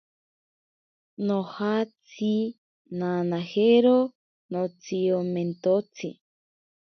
[1.27, 2.33] Nojatsi
[2.97, 3.97] nanajero
[4.51, 6.07] notsiomentotsi.